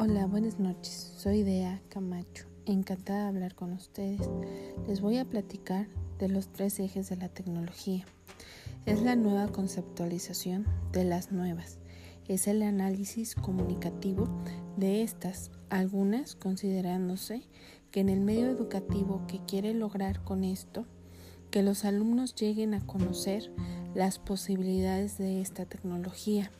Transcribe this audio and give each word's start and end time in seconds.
Hola, 0.00 0.26
buenas 0.26 0.60
noches. 0.60 1.12
Soy 1.16 1.42
Dea 1.42 1.82
Camacho. 1.88 2.46
Encantada 2.66 3.22
de 3.22 3.28
hablar 3.30 3.56
con 3.56 3.72
ustedes. 3.72 4.30
Les 4.86 5.00
voy 5.00 5.18
a 5.18 5.24
platicar 5.24 5.88
de 6.20 6.28
los 6.28 6.52
tres 6.52 6.78
ejes 6.78 7.08
de 7.08 7.16
la 7.16 7.28
tecnología. 7.28 8.06
Es 8.86 9.02
la 9.02 9.16
nueva 9.16 9.48
conceptualización 9.48 10.66
de 10.92 11.02
las 11.02 11.32
nuevas. 11.32 11.80
Es 12.28 12.46
el 12.46 12.62
análisis 12.62 13.34
comunicativo 13.34 14.28
de 14.76 15.02
estas, 15.02 15.50
algunas 15.68 16.36
considerándose 16.36 17.42
que 17.90 17.98
en 17.98 18.08
el 18.08 18.20
medio 18.20 18.46
educativo 18.46 19.22
que 19.26 19.40
quiere 19.46 19.74
lograr 19.74 20.22
con 20.22 20.44
esto, 20.44 20.86
que 21.50 21.64
los 21.64 21.84
alumnos 21.84 22.36
lleguen 22.36 22.72
a 22.72 22.86
conocer 22.86 23.50
las 23.96 24.20
posibilidades 24.20 25.18
de 25.18 25.40
esta 25.40 25.64
tecnología. 25.64 26.52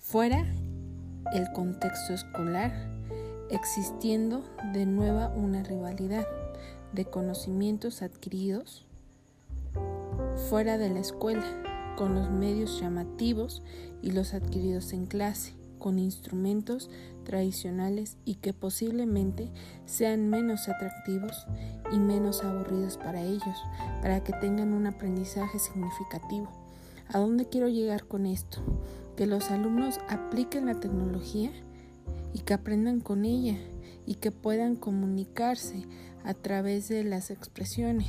Fuera 0.00 0.44
el 1.32 1.50
contexto 1.52 2.14
escolar, 2.14 2.72
existiendo 3.50 4.44
de 4.72 4.86
nueva 4.86 5.28
una 5.28 5.62
rivalidad 5.62 6.26
de 6.92 7.04
conocimientos 7.04 8.02
adquiridos 8.02 8.86
fuera 10.48 10.78
de 10.78 10.90
la 10.90 11.00
escuela, 11.00 11.44
con 11.96 12.14
los 12.14 12.30
medios 12.30 12.80
llamativos 12.80 13.62
y 14.02 14.12
los 14.12 14.32
adquiridos 14.32 14.92
en 14.92 15.06
clase, 15.06 15.54
con 15.78 15.98
instrumentos 15.98 16.90
tradicionales 17.24 18.16
y 18.24 18.36
que 18.36 18.52
posiblemente 18.52 19.50
sean 19.84 20.30
menos 20.30 20.68
atractivos 20.68 21.46
y 21.92 21.98
menos 21.98 22.44
aburridos 22.44 22.96
para 22.98 23.22
ellos, 23.22 23.58
para 24.00 24.22
que 24.22 24.32
tengan 24.32 24.72
un 24.72 24.86
aprendizaje 24.86 25.58
significativo. 25.58 26.48
¿A 27.08 27.18
dónde 27.18 27.48
quiero 27.48 27.68
llegar 27.68 28.04
con 28.04 28.26
esto? 28.26 28.60
Que 29.18 29.26
los 29.26 29.50
alumnos 29.50 29.98
apliquen 30.08 30.66
la 30.66 30.78
tecnología 30.78 31.50
y 32.32 32.38
que 32.38 32.54
aprendan 32.54 33.00
con 33.00 33.24
ella 33.24 33.56
y 34.06 34.14
que 34.14 34.30
puedan 34.30 34.76
comunicarse 34.76 35.88
a 36.24 36.34
través 36.34 36.86
de 36.88 37.02
las 37.02 37.32
expresiones. 37.32 38.06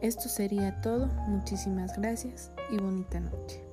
Esto 0.00 0.28
sería 0.28 0.80
todo. 0.82 1.08
Muchísimas 1.26 1.98
gracias 1.98 2.52
y 2.70 2.76
bonita 2.76 3.18
noche. 3.18 3.71